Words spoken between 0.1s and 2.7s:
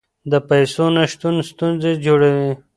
د پیسو نشتون ستونزې جوړوي.